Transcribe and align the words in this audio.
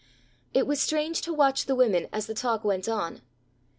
It 0.51 0.65
was 0.65 0.81
strange 0.81 1.21
to 1.21 1.31
watch 1.31 1.67
the 1.67 1.75
women 1.75 2.07
as 2.11 2.25
the 2.25 2.33
talk 2.33 2.63
went 2.63 2.89
on. 2.89 3.21